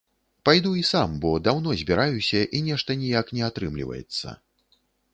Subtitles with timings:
[0.47, 4.39] Пайду і сам, бо даўно збіраюся і нешта ніяк не атрымліваецца.